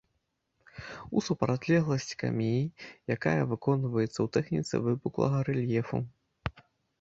У 1.19 1.21
супрацьлегласць 1.27 2.17
камеі, 2.23 2.63
якая 3.17 3.35
выконваецца 3.51 4.09
ў 4.21 4.27
тэхніцы 4.39 4.81
выпуклага 4.89 5.37
рэльефу. 5.51 5.97